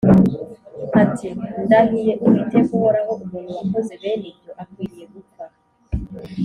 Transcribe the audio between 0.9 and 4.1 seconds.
ati “Ndahiye Uwiteka uhoraho, umuntu wakoze